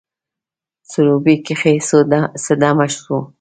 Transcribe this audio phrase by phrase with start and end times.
[0.91, 1.75] سروبي کښي
[2.47, 3.17] څه دمه سوو